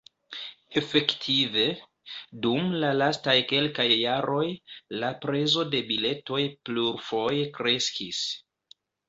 Efektive, 0.79 1.65
dum 2.45 2.71
la 2.83 2.89
lastaj 3.01 3.35
kelkaj 3.51 3.85
jaroj, 3.91 4.47
la 5.05 5.13
prezo 5.27 5.67
de 5.77 5.83
biletoj 5.93 6.41
plurfoje 6.71 7.47
kreskis. 7.61 8.25